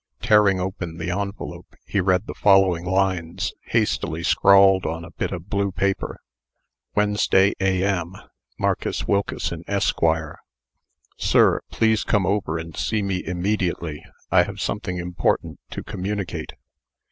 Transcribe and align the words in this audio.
Tearing 0.19 0.59
open 0.59 0.97
the 0.97 1.11
envelope, 1.11 1.75
he 1.85 2.01
read 2.01 2.25
the 2.25 2.33
following 2.33 2.85
lines, 2.85 3.53
hastily 3.65 4.23
scrawled 4.23 4.83
on 4.83 5.05
a 5.05 5.11
bit 5.11 5.31
of 5.31 5.47
blue 5.47 5.71
paper: 5.71 6.19
Wednesday, 6.95 7.53
A.M. 7.59 8.15
MARCUS 8.57 9.07
WILKESON, 9.07 9.63
ESQ.: 9.67 10.01
SIR: 11.19 11.61
Please 11.69 12.03
come 12.03 12.25
over 12.25 12.57
and 12.57 12.75
see 12.75 13.03
me 13.03 13.23
immediately. 13.23 14.03
I 14.31 14.41
have 14.41 14.59
something 14.59 14.97
important 14.97 15.59
to 15.69 15.83
communicate. 15.83 16.53